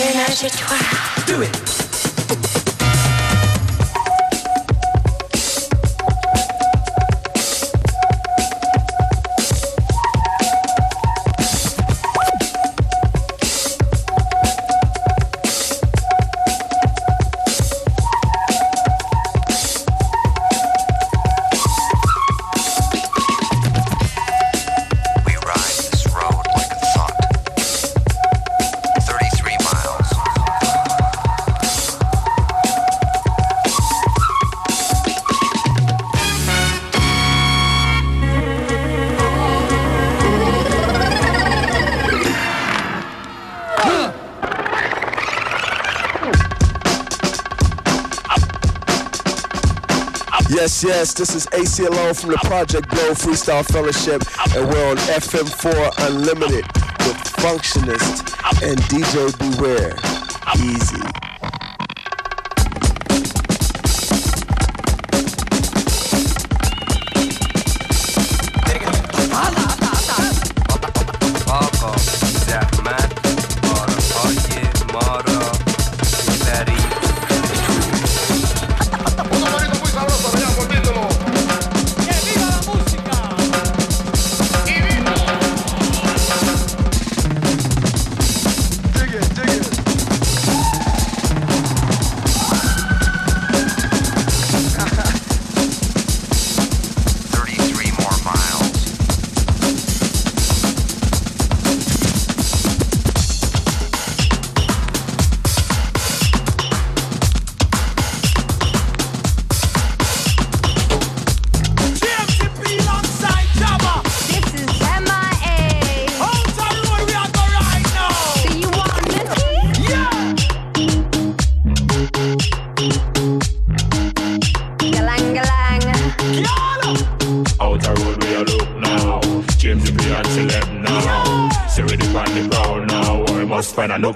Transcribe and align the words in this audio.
Ménage 0.00 0.44
à 0.44 0.48
toi. 0.48 0.78
Do 1.26 1.42
it. 1.42 1.69
Yes, 50.82 51.12
this 51.12 51.34
is 51.34 51.46
Aceyalone 51.48 52.18
from 52.18 52.30
the 52.30 52.38
Project 52.38 52.88
Blowed 52.88 53.16
Freestyle 53.16 53.64
Fellowship, 53.66 54.22
and 54.56 54.66
we're 54.66 54.90
on 54.90 54.96
FM4 54.96 56.06
Unlimited 56.08 56.64
with 57.04 57.18
Functionist 57.36 58.32
and 58.62 58.80
DJ 58.84 59.30
Beware. 59.38 59.94
Easy. 60.56 61.29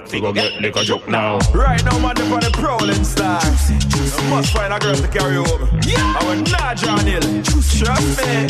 Fi 0.07 0.19
go 0.19 0.33
get 0.33 0.61
liquor 0.61 0.83
joke 0.83 1.07
now. 1.07 1.37
Right 1.53 1.83
now, 1.85 1.99
man, 1.99 2.15
they 2.15 2.23
on 2.31 2.39
the 2.39 2.51
prowling 2.53 2.95
juicy. 2.95 4.23
You 4.23 4.29
must 4.29 4.53
find 4.53 4.73
a 4.73 4.79
girl 4.79 4.95
to 4.95 5.07
carry 5.07 5.37
over. 5.37 5.65
Yeah. 5.85 6.19
I 6.19 6.23
will 6.25 6.41
not 6.51 6.77
John 6.77 7.05
Hill. 7.05 7.21
Trust 7.43 8.17
me. 8.21 8.47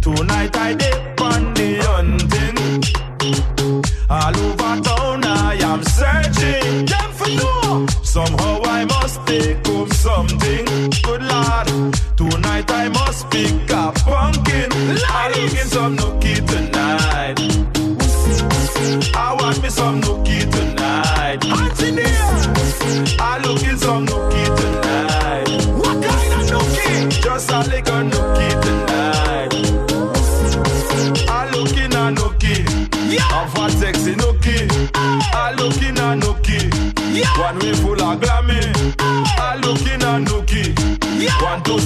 Tonight 0.00 0.56
I 0.56 0.74
dip 0.74 1.20
on 1.20 1.54
the 1.54 1.78
hunting. 1.82 2.56
All 4.08 4.36
over 4.36 4.82
town 4.82 5.24
I 5.24 5.54
am 5.60 5.82
searching. 5.82 6.86
Them 6.86 7.12
for 7.12 7.30
know. 7.38 7.86
Somehow 8.02 8.62
I 8.64 8.84
must 8.84 9.26
take 9.26 9.68
up 9.68 9.88
something. 9.92 10.64
Good 11.02 11.22
lord. 11.22 11.66
Tonight 12.16 12.70
I 12.70 12.88
must 12.88 13.30
pick 13.30 13.70
up 13.70 13.94
pumpkin. 13.96 14.70
I'm 15.08 15.32
looking 15.32 15.68
some 15.74 15.96
nookie 15.96 16.43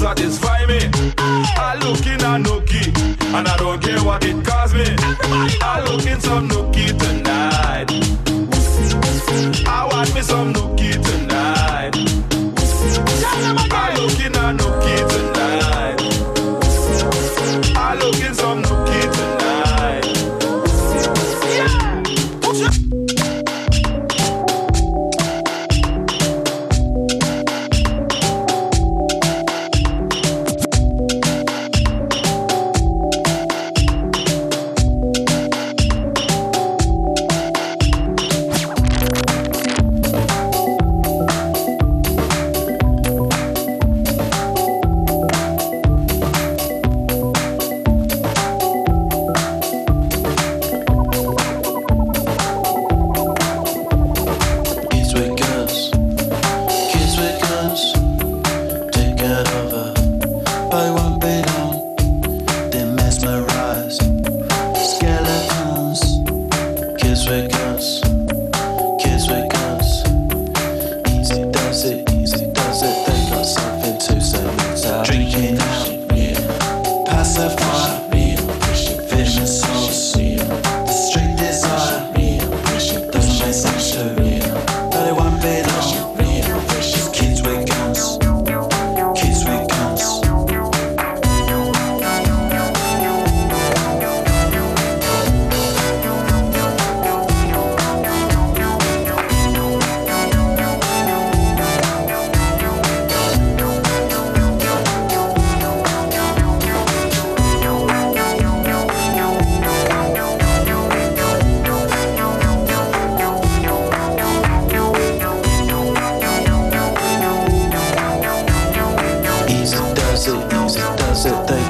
satisfy 0.09 0.65
me. 0.67 0.81
I 1.19 1.77
looking 1.83 2.21
a 2.25 2.33
nookie. 2.41 2.89
And 3.35 3.47
I 3.47 3.57
don't 3.59 3.81
care 3.83 4.03
what 4.03 4.25
it 4.25 4.43
costs 4.45 4.75
me. 4.75 4.87
I 5.61 5.83
looking 5.85 6.21
some 6.21 6.49
nookie 6.49 6.88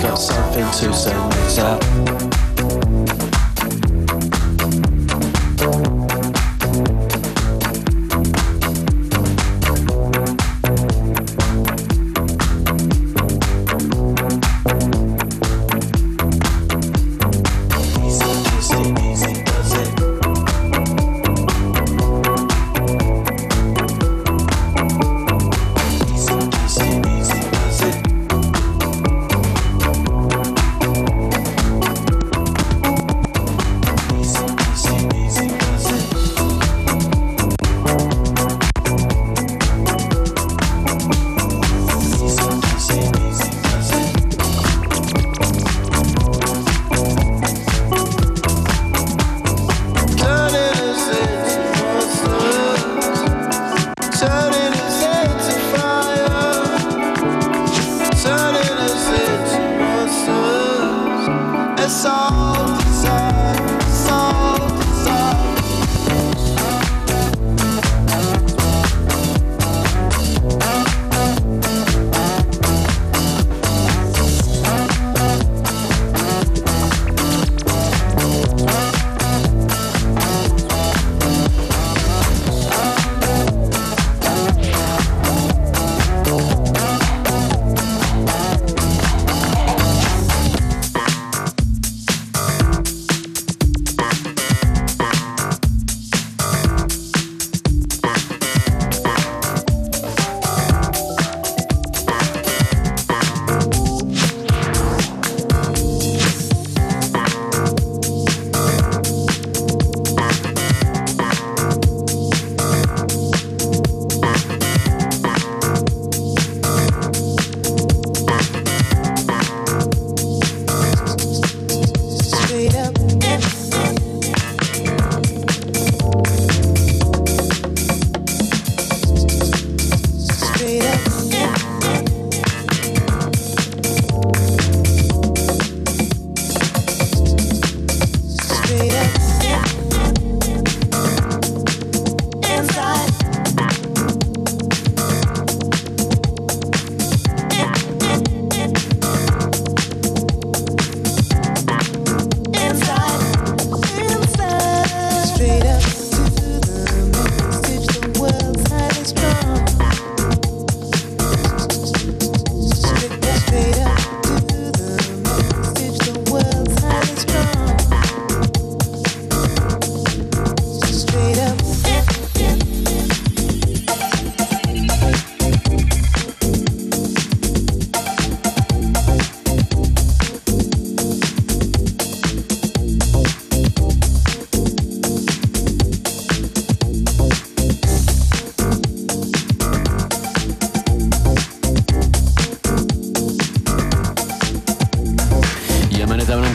got 0.02 0.17
something 0.17 0.64
to 0.64 0.95
say, 0.95 1.14
what's 1.14 1.59
up? 1.59 3.27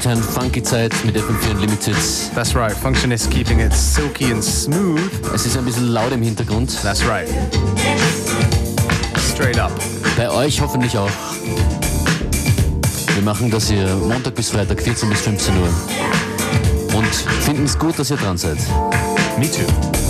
Too 0.04 0.16
soon. 0.16 0.24
So. 0.24 0.64
Zeit 0.64 0.94
mit 1.06 1.16
FM4 1.16 1.52
Unlimited. 1.52 1.96
That's 2.36 2.56
right, 2.56 2.74
Function 2.74 3.12
is 3.12 3.28
keeping 3.28 3.60
it 3.60 3.74
silky 3.74 4.32
and 4.32 4.44
smooth. 4.44 5.00
Es 5.34 5.46
ist 5.46 5.58
ein 5.58 5.66
bisschen 5.66 5.90
laut 5.90 6.12
im 6.12 6.22
Hintergrund. 6.22 6.72
That's 6.82 7.06
right. 7.08 7.28
Straight 9.34 9.60
up. 9.60 9.72
Bei 10.18 10.30
euch 10.30 10.62
hoffentlich 10.62 10.98
auch. 10.98 11.10
Wir 13.14 13.24
machen 13.24 13.50
das 13.50 13.70
hier 13.70 13.96
Montag 13.96 14.36
bis 14.36 14.50
Freitag, 14.50 14.82
14 14.82 15.10
bis 15.10 15.22
15 15.22 15.56
Uhr. 15.58 15.70
Und 16.96 17.16
finden 17.44 17.66
es 17.66 17.78
gut, 17.78 17.98
dass 17.98 18.12
ihr 18.12 18.18
dran 18.18 18.38
seid. 18.38 18.58
Me 19.38 19.50
too. 19.50 20.03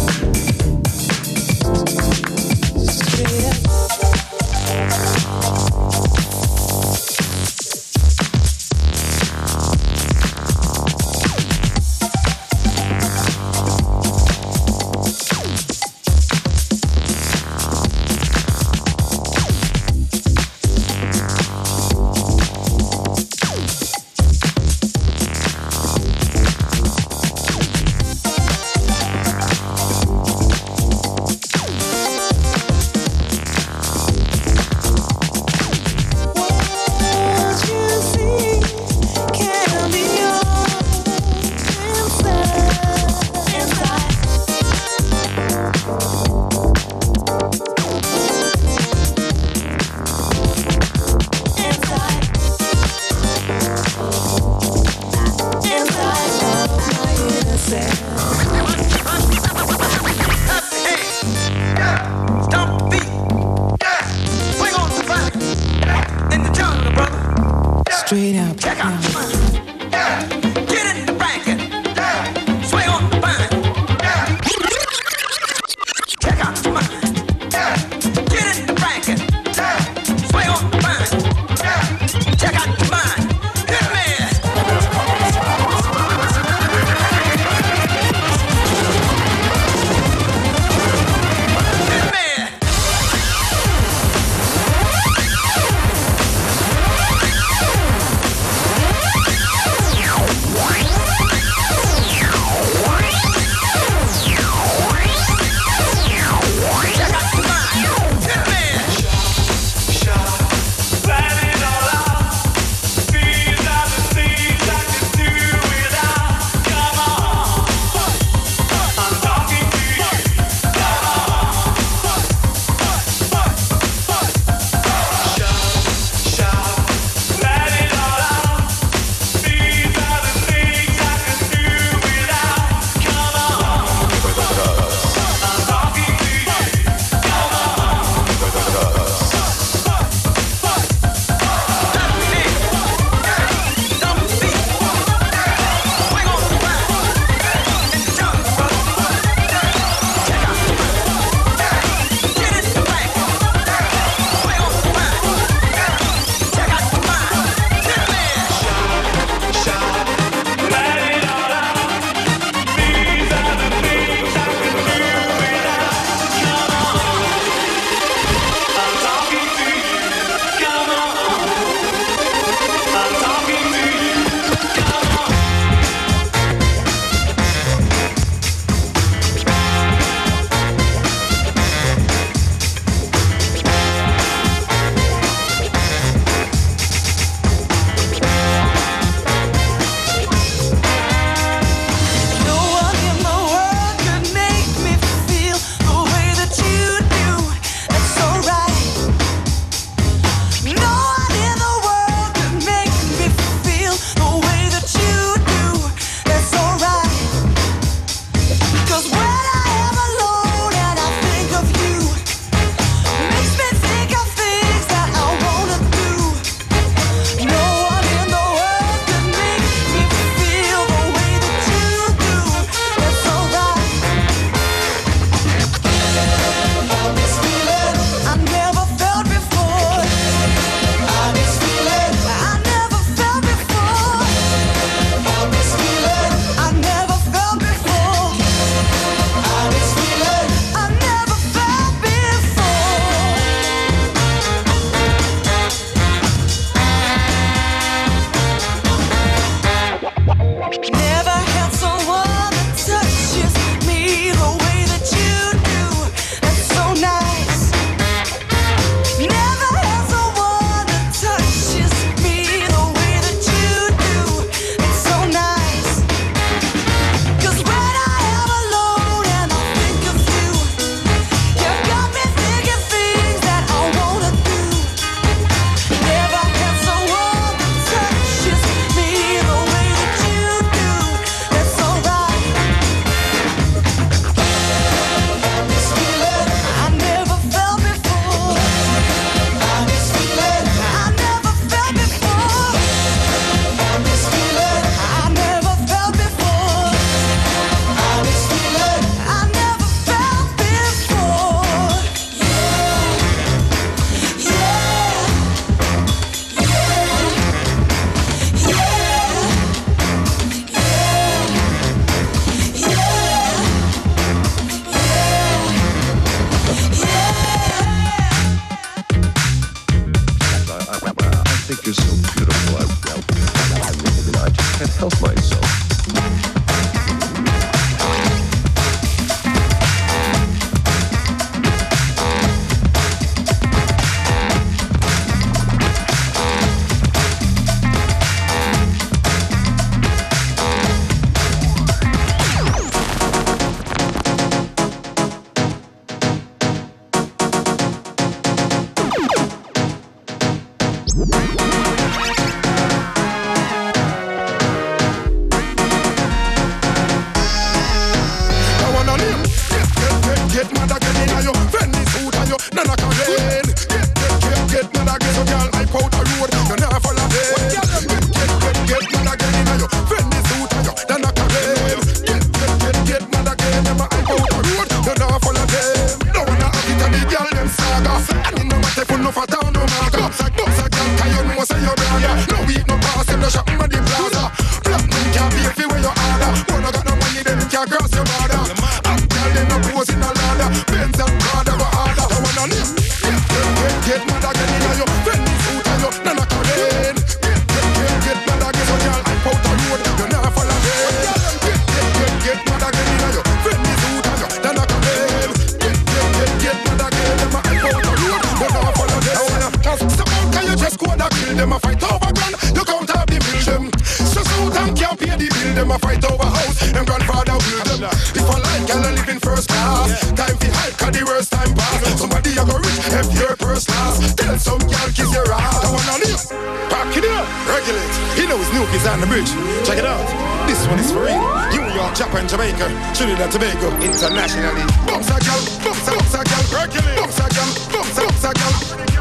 is 428.96 429.08
on 429.08 429.20
the 429.20 429.28
bridge. 429.28 429.50
Check 429.86 429.98
it 429.98 430.06
out. 430.06 430.26
This 430.68 430.86
one 430.88 431.00
is 431.00 431.12
for 431.12 431.26
real. 431.26 431.42
New 431.74 431.86
York, 431.94 432.16
Japan, 432.16 432.48
Jamaica, 432.48 432.88
Trinidad, 433.14 433.52
Tobago, 433.52 433.90
internationally. 434.02 434.86
Bounce 435.06 435.30
a 435.30 435.38
girl, 435.42 435.62
bounce 435.84 436.08
a 436.08 436.44
girl, 436.44 436.82
a 436.82 436.88
gal, 436.88 437.16
bounce 437.18 437.40
a 437.40 437.50
gal, 437.50 437.70
bounce 437.92 438.44
a 438.46 438.54
gal. 438.54 439.13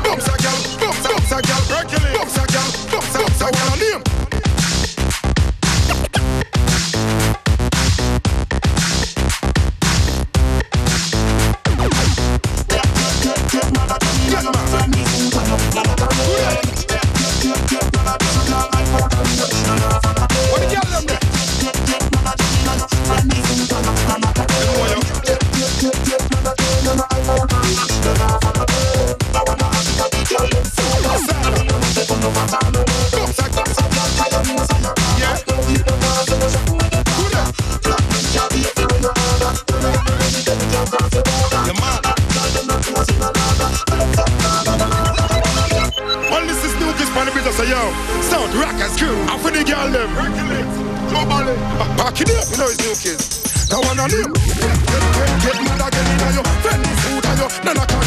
know 52.63 52.69
new 52.79 52.95
kids. 52.95 53.73
On 53.73 53.83
you. 54.11 54.23
Get, 54.23 54.71
get, 54.87 55.35
get 55.43 55.57
mad 55.65 55.81
again 55.89 56.83
food 57.03 58.02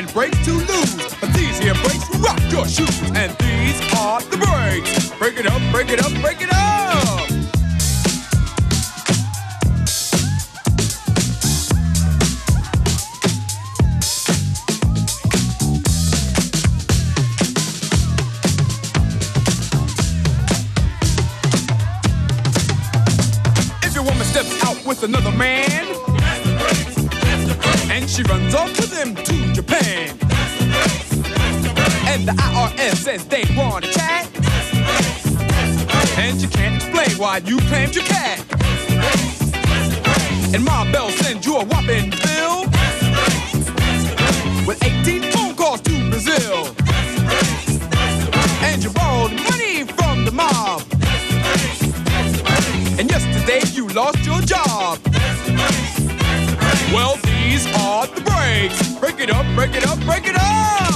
and 0.00 0.12
breaks 0.14 0.42
to 0.46 0.52
lose. 0.52 1.14
But 1.20 1.32
these 1.34 1.58
here 1.58 1.74
breaks 1.74 2.08
rock 2.16 2.40
your 2.50 2.66
shoes, 2.66 3.02
and 3.14 3.36
these 3.36 3.78
are 3.94 4.22
the 4.22 4.38
breaks. 4.38 5.10
Break 5.18 5.38
it 5.38 5.46
up, 5.46 5.60
break 5.72 5.90
it 5.90 6.00
up, 6.00 6.12
break 6.22 6.40
it 6.40 6.48
up. 6.50 6.99
glad 37.40 37.48
you 37.48 37.58
claimed 37.68 37.94
your 37.94 38.04
cat. 38.04 38.44
And 40.54 40.64
my 40.64 40.90
bell 40.90 41.10
sends 41.10 41.46
you 41.46 41.56
a 41.56 41.64
whopping 41.64 42.10
bill. 42.10 42.64
With 44.66 44.82
18 44.82 45.22
phone 45.32 45.54
calls 45.54 45.80
to 45.82 46.10
Brazil. 46.10 46.74
And 48.62 48.82
you 48.82 48.90
borrowed 48.90 49.32
money 49.32 49.84
from 49.84 50.24
the 50.24 50.32
mob. 50.32 50.82
And 52.98 53.10
yesterday 53.10 53.62
you 53.72 53.88
lost 53.88 54.24
your 54.24 54.40
job. 54.42 54.98
Well, 56.92 57.16
these 57.24 57.66
are 57.76 58.06
the 58.06 58.20
breaks. 58.20 58.98
Break 58.98 59.20
it 59.20 59.30
up, 59.30 59.46
break 59.54 59.74
it 59.74 59.86
up, 59.86 59.98
break 60.00 60.26
it 60.26 60.36
up. 60.36 60.89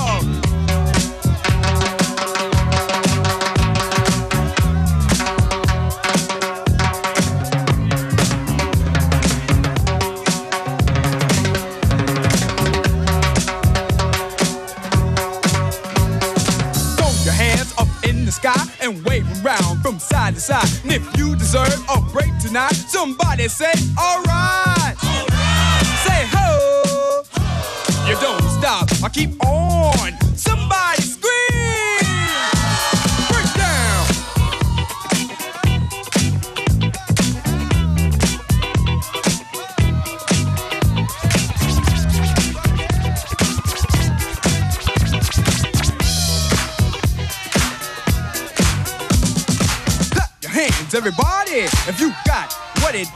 and 23.44 23.52
say. 23.52 24.23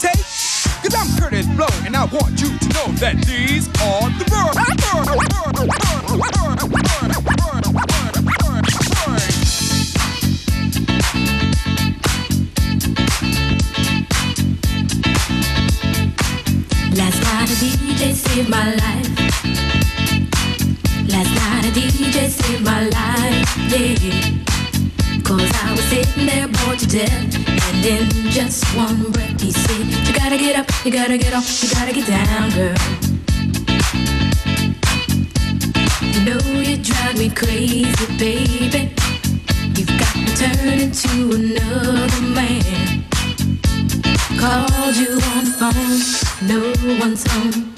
hesitate. 0.00 0.82
Cause 0.82 0.94
I'm 0.94 1.06
Kurtis 1.18 1.46
Blow, 1.56 1.66
and 1.84 1.96
I 1.96 2.04
want 2.04 2.40
you 2.40 2.56
to 2.58 2.68
know 2.74 2.86
that 2.98 3.16
these 3.26 3.68
are 3.82 4.10
the 4.18 4.24
birds. 4.24 4.56
Last 16.96 17.22
night 17.22 17.50
a 17.50 17.54
DJ 17.54 18.12
saved 18.12 18.48
my 18.48 18.74
life. 18.74 19.08
Last 21.08 21.34
night 21.34 21.64
a 21.64 21.70
DJ 21.72 22.28
saved 22.28 22.64
my 22.64 22.82
life. 22.82 23.56
Yeah. 23.70 24.57
Cause 25.28 25.52
I 25.62 25.72
was 25.72 25.84
sitting 25.90 26.24
there 26.24 26.48
bored 26.48 26.78
to 26.78 26.86
death. 26.86 27.36
And 27.68 27.84
in 27.84 28.30
just 28.30 28.64
one 28.74 29.12
breath, 29.12 29.38
he 29.38 29.52
said, 29.52 29.84
You 30.06 30.14
gotta 30.14 30.38
get 30.38 30.56
up, 30.56 30.66
you 30.86 30.90
gotta 30.90 31.18
get 31.18 31.34
off, 31.34 31.62
you 31.62 31.68
gotta 31.68 31.92
get 31.92 32.06
down, 32.06 32.48
girl. 32.52 32.74
You 36.00 36.24
know 36.24 36.40
you 36.62 36.78
drive 36.78 37.18
me 37.18 37.28
crazy, 37.28 37.92
baby. 38.16 38.90
You've 39.76 39.94
got 40.00 40.16
me 40.16 40.32
turning 40.34 40.92
to 40.92 41.10
another 41.36 42.22
man. 42.32 43.04
Called 44.40 44.96
you 44.96 45.20
on 45.36 45.44
the 45.44 45.52
phone, 45.60 46.48
no 46.48 46.98
one's 47.04 47.30
home. 47.30 47.77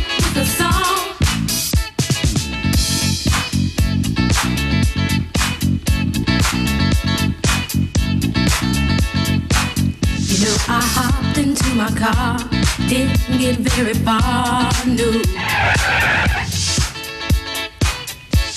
didn't 12.91 13.37
get 13.39 13.55
very 13.55 13.93
far, 13.93 14.69
no. 14.85 15.11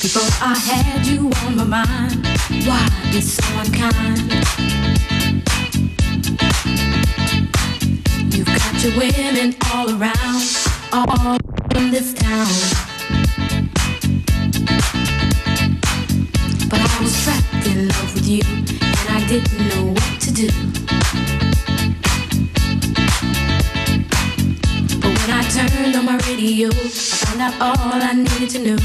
Before 0.03 0.31
I 0.43 0.57
had 0.59 1.07
you 1.07 1.31
on 1.47 1.55
my 1.55 1.63
mind, 1.63 2.27
why 2.67 2.89
be 3.13 3.21
so 3.21 3.45
unkind? 3.61 4.33
You've 8.35 8.47
got 8.47 8.75
your 8.83 8.99
women 8.99 9.55
all 9.73 9.89
around, 9.91 10.43
all 10.93 11.39
in 11.77 11.93
this 11.93 12.13
town. 12.13 12.49
But 16.69 16.81
I 16.81 16.99
was 17.01 17.23
trapped 17.23 17.67
in 17.69 17.87
love 17.87 18.15
with 18.15 18.27
you, 18.27 18.43
and 18.43 19.09
I 19.11 19.25
didn't 19.29 19.69
know 19.69 19.93
what 19.93 20.21
to 20.23 20.33
do. 20.33 21.04
Turned 25.51 25.97
on 25.97 26.05
my 26.05 26.17
radio, 26.27 26.69
I 26.69 26.89
found 26.89 27.41
out 27.41 27.61
all 27.61 28.03
I 28.03 28.13
needed 28.13 28.51
to 28.51 28.59
know. 28.59 28.77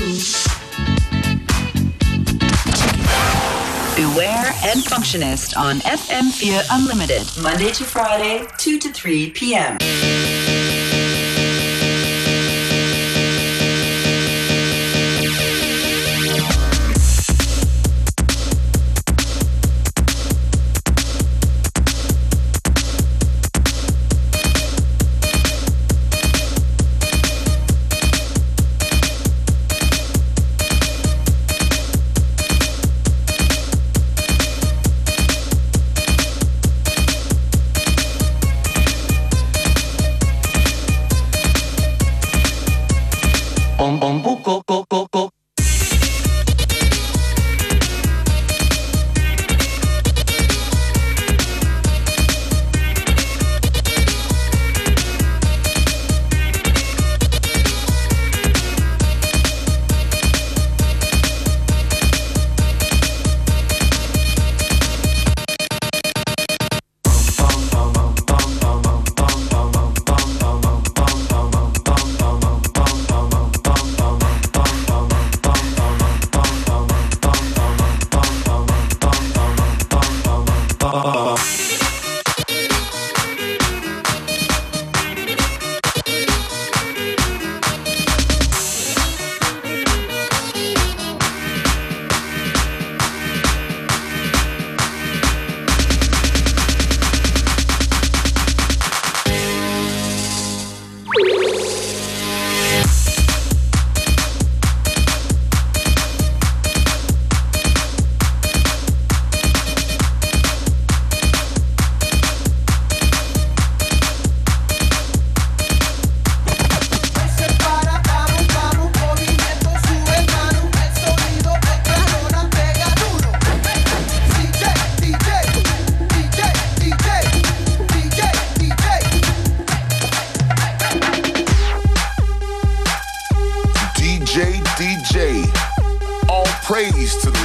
Beware 3.95 4.53
and 4.63 4.81
Functionist 4.83 5.57
on 5.57 5.79
FM4 5.79 6.65
Unlimited, 6.71 7.27
Monday 7.41 7.71
to 7.71 7.83
Friday, 7.83 8.47
2 8.57 8.79
to 8.79 8.91
3 8.91 9.31
p.m. 9.31 9.77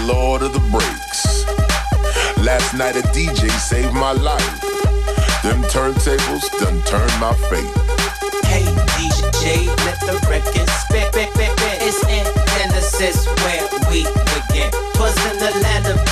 Lord 0.07 0.43
of 0.43 0.53
the 0.53 0.61
breaks. 0.71 1.45
Last 2.45 2.75
night 2.75 2.95
a 2.97 3.03
DJ 3.17 3.49
saved 3.51 3.95
my 3.95 4.13
life. 4.13 4.61
Them 5.43 5.63
turntables 5.73 6.45
done 6.61 6.83
turned 6.83 7.15
my 7.21 7.33
fate. 7.49 7.73
Hey 8.45 8.65
DJ, 8.93 9.67
let 9.87 9.99
the 10.01 10.21
record 10.29 10.69
spit, 10.69 11.09
spit, 11.09 11.31
spit, 11.33 11.51
spit. 11.57 11.79
It's 11.81 12.03
in 12.05 12.27
Genesis 12.53 13.27
where 13.45 13.65
we 13.89 14.05
begin. 14.37 14.71
Twas 14.93 15.17
in 15.33 15.39
the 15.39 15.59
land 15.63 15.87
of 15.87 16.04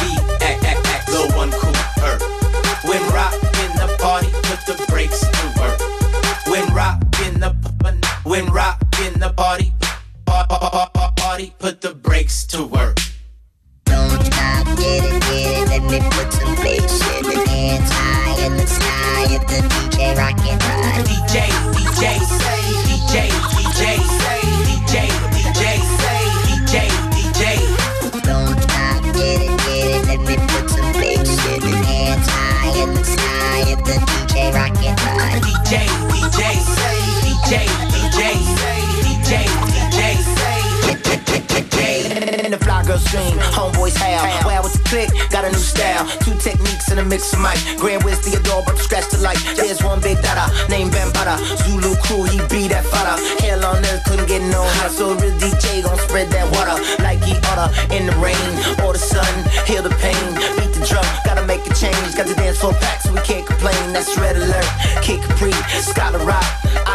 mix 47.04 47.32
of 47.32 47.40
mic. 47.40 47.58
Grand 47.78 48.02
Wiz 48.04 48.18
Theodore, 48.20 48.62
but 48.66 48.78
scratch 48.78 49.08
the 49.10 49.18
light. 49.18 49.38
There's 49.56 49.82
one 49.82 50.00
big 50.00 50.20
dada 50.22 50.46
named 50.68 50.92
Bambaataa. 50.92 51.38
Zulu 51.64 51.94
crew, 52.02 52.24
he 52.24 52.38
be 52.48 52.68
that 52.68 52.84
fada. 52.84 53.16
Hell 53.42 53.64
on 53.64 53.84
earth 53.86 54.04
couldn't 54.04 54.26
get 54.26 54.42
no 54.42 54.62
hotter. 54.62 54.92
So 54.92 55.14
real 55.14 55.32
DJ 55.38 55.82
gon' 55.82 55.98
spread 55.98 56.28
that 56.30 56.46
water 56.54 56.76
like 57.02 57.22
he 57.24 57.34
oughta. 57.48 57.70
In 57.94 58.06
the 58.06 58.16
rain 58.20 58.50
or 58.84 58.92
the 58.92 58.98
sun, 58.98 59.32
heal 59.66 59.82
the 59.82 59.94
pain. 60.02 60.26
Beat 60.58 60.72
the 60.74 60.84
drum, 60.86 61.04
gotta 61.24 61.44
make 61.46 61.64
a 61.66 61.74
change. 61.74 62.16
Got 62.16 62.26
the 62.26 62.34
dance 62.34 62.58
floor 62.58 62.74
packed, 62.74 63.04
so 63.04 63.12
we 63.12 63.20
can't 63.20 63.46
complain. 63.46 63.92
That's 63.92 64.16
red 64.18 64.36
alert. 64.36 64.68
Kid 65.02 65.20
Capri, 65.22 65.52
Scholar 65.80 66.24
Rock, 66.24 66.44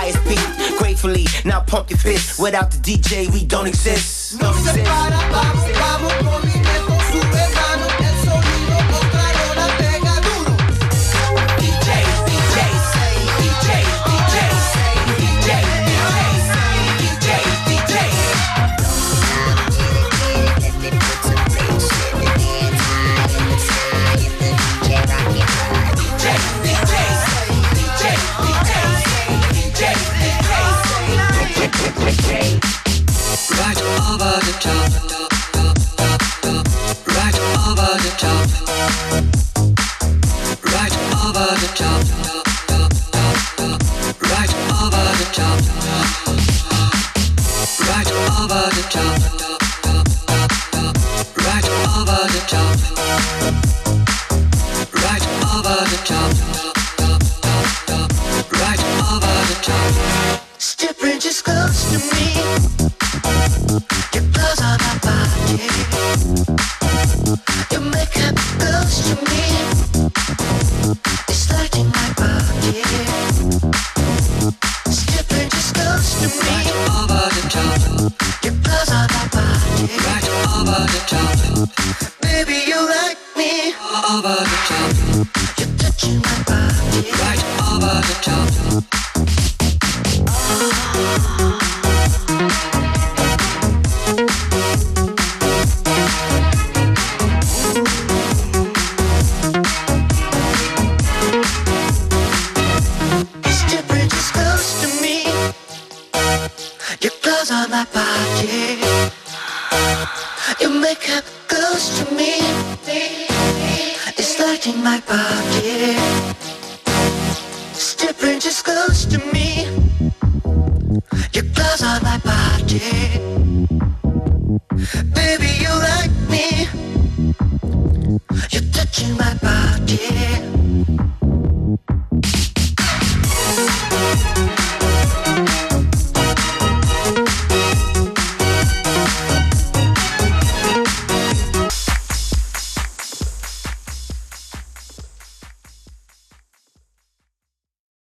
ISP. 0.03 0.37
Gratefully, 0.77 1.25
now 1.45 1.61
pump 1.61 1.89
your 1.89 1.99
fist. 1.99 2.39
Without 2.39 2.71
the 2.71 2.77
DJ, 2.77 3.31
we 3.33 3.45
don't 3.45 3.67
exist. 3.67 4.39
Don't 4.39 4.57
exist. 4.57 4.87
The 88.07 88.13
top. 88.21 88.47